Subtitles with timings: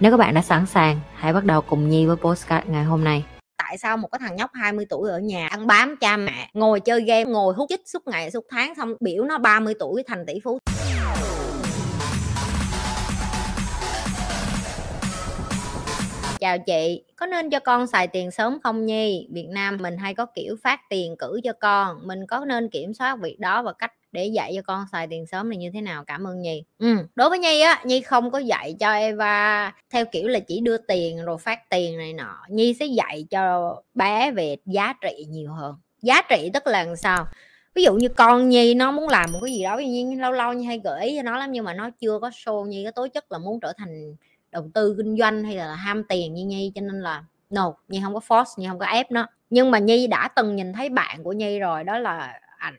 [0.00, 3.04] Nếu các bạn đã sẵn sàng, hãy bắt đầu cùng Nhi với postcard ngày hôm
[3.04, 3.24] nay.
[3.58, 6.80] Tại sao một cái thằng nhóc 20 tuổi ở nhà ăn bám cha mẹ, ngồi
[6.80, 10.26] chơi game, ngồi hút chích suốt ngày suốt tháng xong biểu nó 30 tuổi thành
[10.26, 10.58] tỷ phú.
[16.40, 19.28] Chào chị, có nên cho con xài tiền sớm không Nhi?
[19.32, 22.94] Việt Nam mình hay có kiểu phát tiền cử cho con, mình có nên kiểm
[22.94, 25.80] soát việc đó và cách để dạy cho con xài tiền sớm này như thế
[25.80, 26.64] nào, cảm ơn nhi.
[26.78, 26.96] Ừ.
[27.14, 30.76] đối với nhi á, nhi không có dạy cho eva theo kiểu là chỉ đưa
[30.76, 32.36] tiền rồi phát tiền này nọ.
[32.48, 35.74] Nhi sẽ dạy cho bé về giá trị nhiều hơn.
[36.02, 37.26] Giá trị tức là làm sao?
[37.74, 40.52] Ví dụ như con nhi nó muốn làm một cái gì đó, nhi lâu lâu
[40.52, 42.66] như hay gửi cho nó lắm nhưng mà nó chưa có show.
[42.66, 44.16] Nhi cái tố chất là muốn trở thành
[44.50, 48.00] đầu tư kinh doanh hay là ham tiền như nhi, cho nên là no, nhi
[48.04, 49.26] không có force, nhi không có ép nó.
[49.50, 52.76] Nhưng mà nhi đã từng nhìn thấy bạn của nhi rồi, đó là ảnh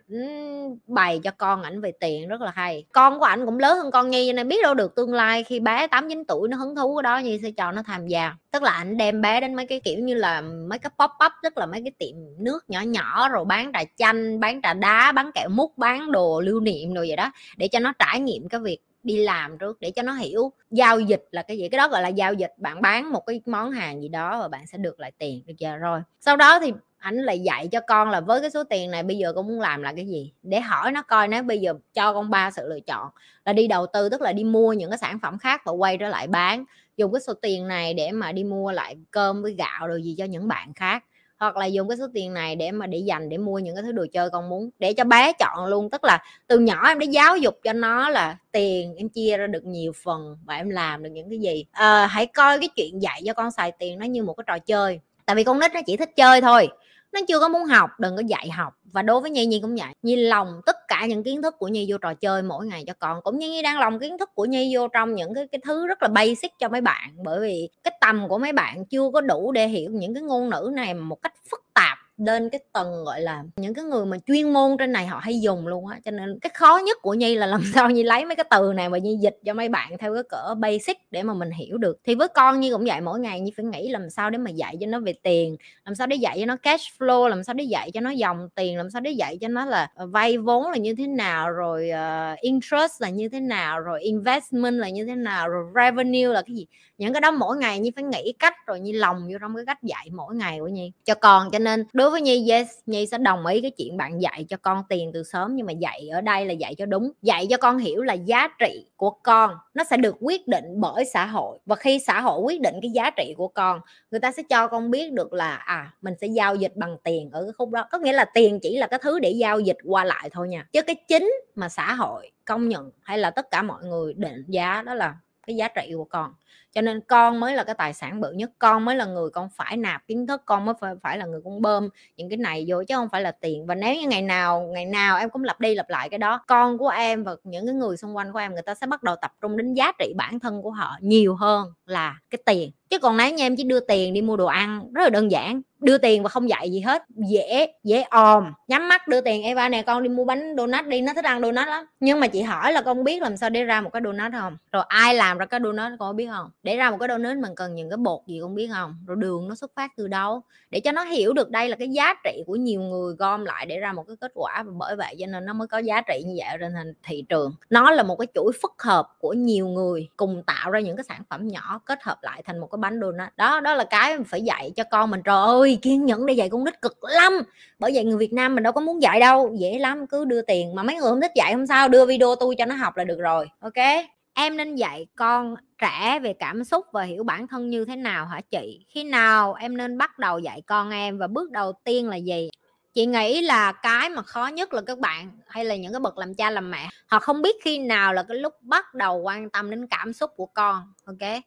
[0.87, 2.85] bày cho con ảnh về tiền, rất là hay.
[2.91, 5.59] Con của ảnh cũng lớn hơn con nhi nên biết đâu được tương lai khi
[5.59, 8.33] bé tám chín tuổi nó hứng thú cái đó, nhi sẽ cho nó tham gia.
[8.51, 11.31] Tức là ảnh đem bé đến mấy cái kiểu như là mấy cái pop up,
[11.43, 15.11] tức là mấy cái tiệm nước nhỏ nhỏ rồi bán trà chanh, bán trà đá,
[15.11, 18.49] bán kẹo mút bán đồ lưu niệm rồi vậy đó, để cho nó trải nghiệm
[18.49, 21.69] cái việc đi làm trước, để cho nó hiểu giao dịch là cái gì.
[21.69, 24.47] Cái đó gọi là giao dịch, bạn bán một cái món hàng gì đó và
[24.47, 25.43] bạn sẽ được lại tiền.
[25.45, 25.75] Được chưa?
[25.75, 29.03] Rồi, sau đó thì ảnh lại dạy cho con là với cái số tiền này
[29.03, 30.33] bây giờ con muốn làm là cái gì?
[30.43, 33.09] Để hỏi nó coi nó bây giờ cho con ba sự lựa chọn
[33.45, 35.97] là đi đầu tư tức là đi mua những cái sản phẩm khác và quay
[35.97, 36.65] trở lại bán.
[36.97, 40.15] Dùng cái số tiền này để mà đi mua lại cơm với gạo rồi gì
[40.17, 41.03] cho những bạn khác.
[41.37, 43.83] Hoặc là dùng cái số tiền này để mà để dành để mua những cái
[43.83, 44.69] thứ đồ chơi con muốn.
[44.79, 48.09] Để cho bé chọn luôn tức là từ nhỏ em đã giáo dục cho nó
[48.09, 51.65] là tiền em chia ra được nhiều phần và em làm được những cái gì.
[51.71, 54.59] À, hãy coi cái chuyện dạy cho con xài tiền nó như một cái trò
[54.59, 54.99] chơi.
[55.25, 56.67] Tại vì con nít nó chỉ thích chơi thôi
[57.13, 58.73] nó chưa có muốn học, đừng có dạy học.
[58.83, 59.93] Và đối với nhi nhi cũng vậy.
[60.03, 62.93] Nhi lòng tất cả những kiến thức của nhi vô trò chơi mỗi ngày cho
[62.99, 63.21] con.
[63.21, 65.87] Cũng như nhi đang lòng kiến thức của nhi vô trong những cái cái thứ
[65.87, 67.09] rất là basic cho mấy bạn.
[67.23, 70.49] Bởi vì cái tầm của mấy bạn chưa có đủ để hiểu những cái ngôn
[70.49, 71.90] ngữ này một cách phức tạp
[72.25, 75.41] lên cái tầng gọi là những cái người mà chuyên môn trên này họ hay
[75.41, 75.99] dùng luôn á.
[76.05, 78.73] Cho nên cái khó nhất của nhi là làm sao nhi lấy mấy cái từ
[78.73, 81.77] này mà nhi dịch cho mấy bạn theo cái cỡ basic để mà mình hiểu
[81.77, 81.97] được.
[82.03, 84.51] Thì với con nhi cũng vậy mỗi ngày nhi phải nghĩ làm sao để mà
[84.51, 87.53] dạy cho nó về tiền làm sao để dạy cho nó cash flow làm sao
[87.53, 90.37] để dạy cho nó dòng tiền làm sao để dạy cho nó là ờ, vay
[90.37, 91.89] vốn là như thế nào rồi
[92.33, 96.41] uh, interest là như thế nào rồi investment là như thế nào rồi revenue là
[96.41, 96.67] cái gì.
[96.97, 99.65] Những cái đó mỗi ngày nhi phải nghĩ cách rồi nhi lòng vô trong cái
[99.65, 101.51] cách dạy mỗi ngày của nhi cho con.
[101.51, 104.57] Cho nên đối với nhi, yes, nhi sẽ đồng ý cái chuyện bạn dạy cho
[104.61, 107.11] con tiền từ sớm, nhưng mà dạy ở đây là dạy cho đúng.
[107.21, 111.05] Dạy cho con hiểu là giá trị của con, nó sẽ được quyết định bởi
[111.05, 111.57] xã hội.
[111.65, 113.79] Và khi xã hội quyết định cái giá trị của con,
[114.11, 117.29] người ta sẽ cho con biết được là à mình sẽ giao dịch bằng tiền
[117.31, 117.87] ở cái khúc đó.
[117.91, 120.67] Có nghĩa là tiền chỉ là cái thứ để giao dịch qua lại thôi nha.
[120.71, 124.43] Chứ cái chính mà xã hội công nhận hay là tất cả mọi người định
[124.47, 125.15] giá đó là
[125.47, 126.33] cái giá trị của con
[126.73, 129.49] cho nên con mới là cái tài sản bự nhất con mới là người con
[129.55, 132.65] phải nạp kiến thức con mới phải, phải là người con bơm những cái này
[132.67, 133.65] vô chứ không phải là tiền.
[133.65, 136.43] Và nếu như ngày nào ngày nào em cũng lặp đi lặp lại cái đó
[136.47, 139.03] con của em và những cái người xung quanh của em người ta sẽ bắt
[139.03, 142.71] đầu tập trung đến giá trị bản thân của họ nhiều hơn là cái tiền.
[142.89, 145.31] Chứ còn nếu như em chỉ đưa tiền đi mua đồ ăn rất là đơn
[145.31, 149.43] giản đưa tiền và không dạy gì hết dễ dễ òm nhắm mắt đưa tiền
[149.43, 151.85] Eva nè con đi mua bánh donut đi nó thích ăn donut lắm.
[151.99, 154.57] Nhưng mà chị hỏi là con biết làm sao để ra một cái donut không?
[154.71, 156.49] Rồi ai làm ra cái donut con biết không?
[156.63, 158.95] Để ra một cái donut mình cần những cái bột gì không biết không?
[159.07, 160.41] Rồi đường nó xuất phát từ đâu?
[160.69, 163.65] Để cho nó hiểu được đây là cái giá trị của nhiều người gom lại
[163.65, 166.01] để ra một cái kết quả và bởi vậy cho nên nó mới có giá
[166.01, 167.53] trị như vậy trên thành thị trường.
[167.69, 171.03] Nó là một cái chuỗi phức hợp của nhiều người cùng tạo ra những cái
[171.03, 173.29] sản phẩm nhỏ kết hợp lại thành một cái bánh donut.
[173.37, 175.21] Đó đó là cái mình phải dạy cho con mình.
[175.23, 177.33] Trời ơi, kiên nhẫn để dạy con nít cực lắm.
[177.79, 179.55] Bởi vậy người Việt Nam mình đâu có muốn dạy đâu.
[179.59, 180.75] Dễ lắm, cứ đưa tiền.
[180.75, 183.03] Mà mấy người không thích dạy không sao, đưa video tôi cho nó học là
[183.03, 183.47] được rồi.
[183.59, 184.05] Ok?
[184.33, 188.25] Em nên dạy con trẻ về cảm xúc và hiểu bản thân như thế nào
[188.25, 188.85] hả chị?
[188.89, 192.49] Khi nào em nên bắt đầu dạy con em và bước đầu tiên là gì?
[192.93, 196.17] Chị nghĩ là cái mà khó nhất là các bạn hay là những cái bậc
[196.17, 199.49] làm cha làm mẹ, họ không biết khi nào là cái lúc bắt đầu quan
[199.49, 201.41] tâm đến cảm xúc của con, ok?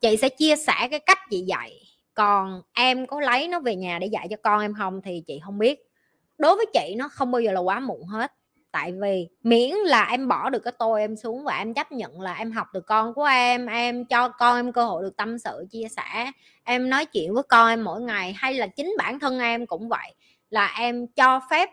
[0.00, 1.80] Chị sẽ chia sẻ cái cách chị dạy.
[2.14, 5.40] Còn em có lấy nó về nhà để dạy cho con em không thì chị
[5.44, 5.80] không biết.
[6.38, 8.32] Đối với chị nó không bao giờ là quá muộn hết
[8.72, 12.20] tại vì miễn là em bỏ được cái tôi em xuống và em chấp nhận
[12.20, 15.38] là em học từ con của em em cho con em cơ hội được tâm
[15.38, 16.30] sự, chia sẻ,
[16.64, 19.88] em nói chuyện với con em mỗi ngày, hay là chính bản thân em cũng
[19.88, 20.14] vậy,
[20.50, 21.70] là em cho phép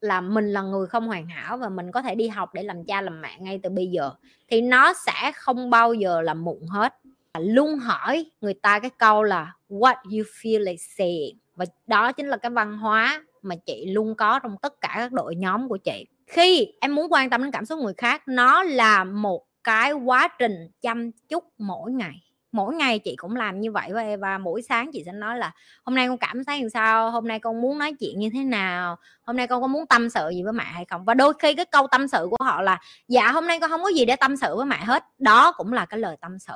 [0.00, 2.84] là mình là người không hoàn hảo và mình có thể đi học để làm
[2.84, 4.10] cha, làm mẹ ngay từ bây giờ,
[4.48, 6.94] thì nó sẽ không bao giờ là muộn hết.
[7.38, 11.38] Luôn hỏi người ta cái câu là what you feel like saying?
[11.56, 15.12] Và đó chính là cái văn hóa mà chị luôn có trong tất cả các
[15.12, 18.62] đội nhóm của chị khi em muốn quan tâm đến cảm xúc người khác, nó
[18.62, 22.22] là một cái quá trình chăm chút mỗi ngày.
[22.52, 25.52] Mỗi ngày chị cũng làm như vậy với Eva mỗi sáng chị sẽ nói là,
[25.84, 27.10] hôm nay con cảm thấy làm sao?
[27.10, 28.96] Hôm nay con muốn nói chuyện như thế nào?
[29.22, 31.04] Hôm nay con có muốn tâm sự gì với mẹ hay không?
[31.04, 33.82] Và đôi khi cái câu tâm sự của họ là dạ hôm nay con không
[33.82, 35.04] có gì để tâm sự với mẹ hết.
[35.18, 36.54] Đó cũng là cái lời tâm sự.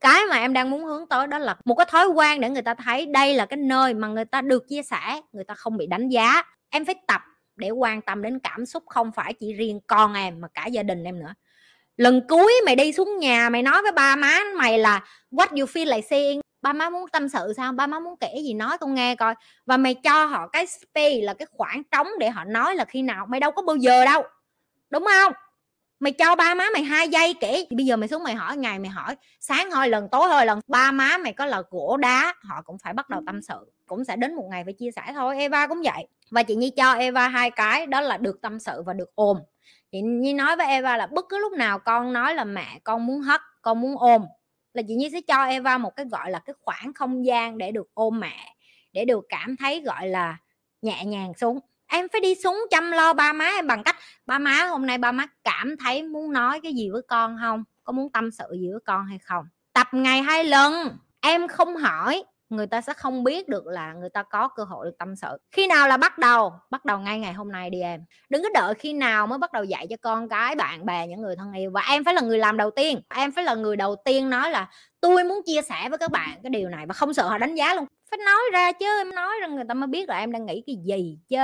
[0.00, 2.62] Cái mà em đang muốn hướng tới đó là một cái thói quen để người
[2.62, 5.76] ta thấy đây là cái nơi mà người ta được chia sẻ, người ta không
[5.76, 6.42] bị đánh giá.
[6.70, 7.22] Em phải tập
[7.56, 10.82] để quan tâm đến cảm xúc không phải chỉ riêng con em mà cả gia
[10.82, 11.34] đình em nữa.
[11.96, 15.66] Lần cuối mày đi xuống nhà mày nói với ba má mày là what you
[15.66, 16.40] feel like saying?
[16.62, 17.72] Ba má muốn tâm sự sao?
[17.72, 19.34] Ba má muốn kể gì nói con nghe coi.
[19.66, 23.02] Và mày cho họ cái space là cái khoảng trống để họ nói là khi
[23.02, 24.22] nào mày đâu có bao giờ đâu.
[24.90, 25.32] Đúng không?
[26.00, 27.66] Mày cho ba má mày hai giây kể.
[27.70, 30.60] Bây giờ mày xuống mày hỏi ngày mày hỏi sáng hỏi lần tối hỏi lần
[30.66, 34.04] ba má mày có là gỗ đá họ cũng phải bắt đầu tâm sự cũng
[34.04, 36.06] sẽ đến một ngày phải chia sẻ thôi, Eva cũng vậy.
[36.30, 39.38] Và chị Nhi cho Eva hai cái, đó là được tâm sự và được ôm.
[39.92, 43.06] Chị Nhi nói với Eva là bất cứ lúc nào con nói là mẹ con
[43.06, 44.22] muốn hất, con muốn ôm,
[44.74, 47.72] là chị Nhi sẽ cho Eva một cái, gọi là, cái khoảng không gian để
[47.72, 48.56] được ôm mẹ,
[48.92, 50.36] để được cảm thấy, gọi là,
[50.82, 51.58] nhẹ nhàng xuống.
[51.86, 53.96] Em phải đi xuống chăm lo ba má em bằng cách,
[54.26, 57.64] ba má, hôm nay ba má cảm thấy muốn nói cái gì với con không?
[57.84, 59.44] Có muốn tâm sự gì với con hay không?
[59.72, 64.08] Tập ngày hai lần, em không hỏi người ta sẽ không biết được là người
[64.08, 65.38] ta có cơ hội được tâm sự.
[65.52, 66.52] Khi nào là bắt đầu?
[66.70, 68.04] Bắt đầu ngay ngày hôm nay đi em.
[68.28, 71.22] Đừng có đợi khi nào mới bắt đầu dạy cho con cái, bạn bè, những
[71.22, 71.70] người thân yêu.
[71.70, 73.00] Và em phải là người làm đầu tiên.
[73.14, 74.68] Em phải là người đầu tiên nói là
[75.00, 76.86] tôi muốn chia sẻ với các bạn cái điều này.
[76.86, 77.86] Và không sợ họ đánh giá luôn.
[78.10, 80.62] Phải nói ra chứ, em nói ra người ta mới biết là em đang nghĩ
[80.66, 81.38] cái gì chứ.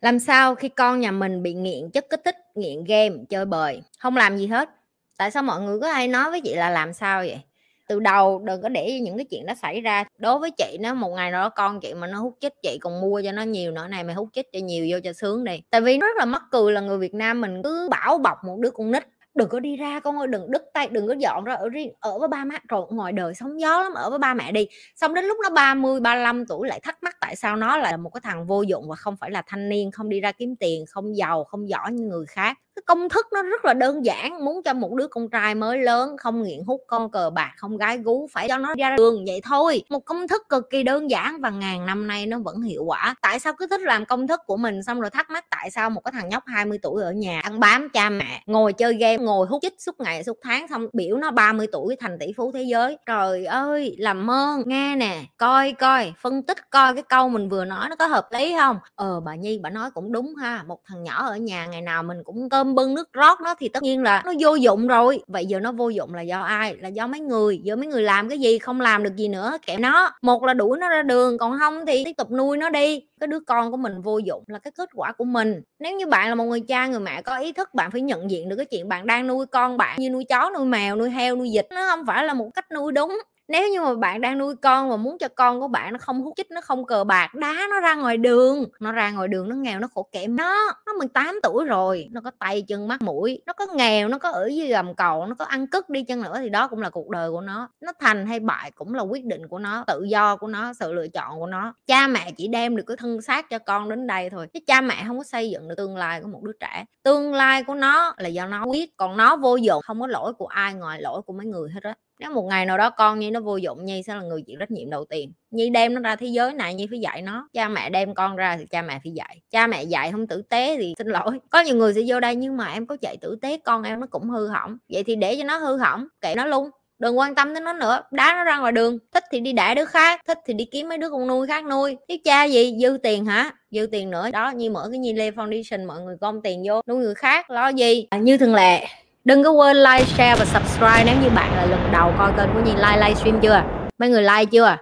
[0.00, 3.82] Làm sao khi con nhà mình bị nghiện chất kích thích, nghiện game, chơi bời,
[3.98, 4.70] không làm gì hết?
[5.18, 7.40] Tại sao mọi người có hay nói với chị là làm sao vậy?
[7.88, 10.04] Từ đầu, đừng có để những cái chuyện đó xảy ra.
[10.18, 12.78] Đối với chị nó một ngày nào đó con chị mà nó hút chích chị,
[12.80, 15.44] còn mua cho nó nhiều nữa, này mày hút chích cho nhiều, vô cho sướng
[15.44, 15.60] đi.
[15.70, 18.44] Tại vì nó rất là mắc cười là người Việt Nam mình cứ bảo bọc
[18.44, 19.02] một đứa con nít.
[19.34, 21.92] Đừng có đi ra con ơi, đừng đứt tay, đừng có dọn ra ở riêng,
[22.00, 22.58] ở với ba má.
[22.68, 24.68] Rồi ngoài đời sóng gió lắm, ở với ba mẹ đi.
[24.96, 28.10] Xong đến lúc nó 30 35 tuổi lại thắc mắc tại sao nó là một
[28.10, 30.84] cái thằng vô dụng và không phải là thanh niên, không đi ra kiếm tiền,
[30.88, 34.44] không giàu, không giỏi như người khác cái công thức nó rất là đơn giản,
[34.44, 37.76] muốn cho một đứa con trai mới lớn không nghiện hút con, cờ bạc, không
[37.76, 39.82] gái gú, phải cho nó ra đường vậy thôi.
[39.88, 43.14] Một công thức cực kỳ đơn giản và ngàn năm nay nó vẫn hiệu quả.
[43.22, 45.90] Tại sao cứ thích làm công thức của mình xong rồi thắc mắc tại sao
[45.90, 49.16] một cái thằng nhóc 20 tuổi ở nhà ăn bám cha mẹ, ngồi chơi game,
[49.16, 52.50] ngồi hút chích suốt ngày, suốt tháng xong biểu nó 30 tuổi thành tỷ phú
[52.54, 52.98] thế giới.
[53.06, 57.64] Trời ơi, làm ơn nghe nè, coi coi, phân tích, coi cái câu mình vừa
[57.64, 58.78] nói nó có hợp lý không?
[58.94, 62.02] Ờ bà nhi, bà nói cũng đúng ha, một thằng nhỏ ở nhà ngày nào
[62.02, 65.22] mình cũng cơm bưng nước rót nó thì tất nhiên là nó vô dụng rồi.
[65.26, 66.76] Vậy giờ nó vô dụng là do ai?
[66.76, 67.60] Là do mấy người.
[67.62, 68.58] Giờ mấy người làm cái gì?
[68.58, 69.56] Không làm được gì nữa.
[69.66, 70.10] Kệ nó.
[70.22, 73.02] Một là đuổi nó ra đường, còn không thì tiếp tục nuôi nó đi.
[73.20, 75.62] Cái đứa con của mình vô dụng là cái kết quả của mình.
[75.78, 78.30] Nếu như bạn là một người cha, người mẹ có ý thức, bạn phải nhận
[78.30, 81.10] diện được cái chuyện bạn đang nuôi con bạn như nuôi chó, nuôi mèo, nuôi
[81.10, 81.66] heo, nuôi vịt.
[81.70, 84.88] Nó không phải là một cách nuôi đúng nếu như mà bạn đang nuôi con
[84.88, 87.66] mà muốn cho con của bạn nó không hút chích, nó không cờ bạc, đá
[87.70, 90.54] nó ra ngoài đường, nó ra ngoài đường nó nghèo, nó khổ kém nó
[90.86, 94.30] nó 18 tuổi rồi, nó có tay chân mắt mũi, nó có nghèo, nó có
[94.30, 96.90] ở dưới gầm cầu, nó có ăn cất đi chân nữa thì đó cũng là
[96.90, 97.68] cuộc đời của nó.
[97.80, 100.92] Nó thành hay bại cũng là quyết định của nó, tự do của nó, sự
[100.92, 101.74] lựa chọn của nó.
[101.86, 104.80] Cha mẹ chỉ đem được cái thân xác cho con đến đây thôi, chứ cha
[104.80, 106.84] mẹ không có xây dựng được tương lai của một đứa trẻ.
[107.02, 110.32] Tương lai của nó là do nó quyết, còn nó vô dụng không có lỗi
[110.34, 113.18] của ai ngoài lỗi của mấy người hết á nếu một ngày nào đó con
[113.18, 115.32] nhi nó vô dụng nhi sẽ là người chịu trách nhiệm đầu tiên.
[115.50, 117.48] Nhi đem nó ra thế giới này nhi phải dạy nó.
[117.52, 119.40] Cha mẹ đem con ra thì cha mẹ phải dạy.
[119.50, 121.38] Cha mẹ dạy không tử tế thì xin lỗi.
[121.50, 124.00] Có nhiều người sẽ vô đây nhưng mà em có dạy tử tế con em
[124.00, 124.78] nó cũng hư hỏng.
[124.92, 126.70] Vậy thì để cho nó hư hỏng kệ nó luôn.
[126.98, 128.02] Đừng quan tâm đến nó nữa.
[128.10, 128.98] Đá nó ra ngoài đường.
[129.14, 131.64] Thích thì đi đẻ đứa khác thích thì đi kiếm mấy đứa con nuôi khác
[131.64, 131.96] nuôi.
[132.08, 132.76] Thiếu cha gì?
[132.82, 133.50] Dư tiền hả?
[133.70, 134.30] Dư tiền nữa.
[134.30, 137.50] Đó như mở cái nhi lê foundation mọi người gom tiền vô nuôi người khác.
[137.50, 138.06] Lo gì?
[138.10, 138.86] À, như thường lệ
[139.26, 142.54] đừng có quên like, share và subscribe nếu như bạn là lần đầu coi kênh
[142.54, 143.62] của Nhi like livestream chưa?
[143.98, 144.76] Mấy người like chưa?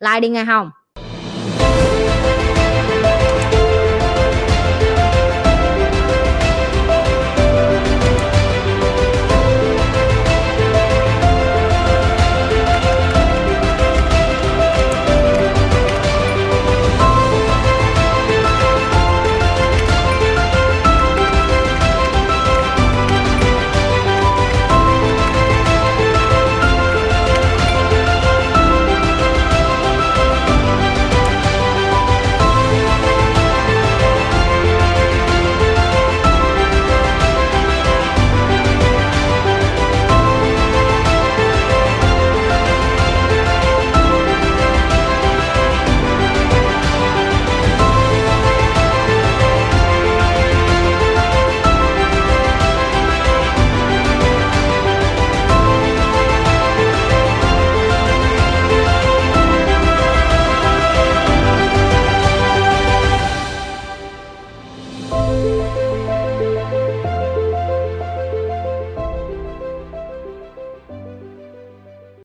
[0.00, 0.70] Like đi nghe không?